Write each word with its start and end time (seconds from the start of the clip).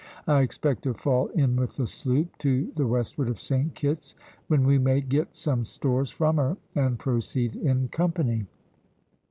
I 0.25 0.41
expect 0.41 0.81
to 0.85 0.95
fall 0.95 1.27
in 1.27 1.55
with 1.55 1.75
the 1.75 1.85
sloop 1.85 2.35
to 2.39 2.71
the 2.75 2.87
westward 2.87 3.29
of 3.29 3.39
Saint 3.39 3.75
Kitt's, 3.75 4.15
when 4.47 4.65
we 4.65 4.79
may 4.79 5.01
get 5.01 5.35
some 5.35 5.63
stores 5.63 6.09
from 6.09 6.37
her 6.37 6.57
and 6.73 6.97
proceed 6.97 7.55
in 7.55 7.87
company." 7.89 8.47